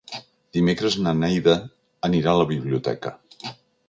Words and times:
Dimecres 0.57 0.95
na 1.07 1.11
Neida 1.17 1.53
anirà 2.09 2.31
a 2.33 2.39
la 2.39 2.47
biblioteca. 2.53 3.13